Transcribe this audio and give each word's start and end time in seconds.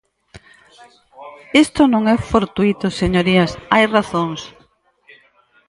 Isto 1.63 1.81
non 1.93 2.03
é 2.13 2.15
fortuíto, 2.31 2.85
señorías, 3.01 3.51
hai 3.73 3.85
razóns. 3.95 4.41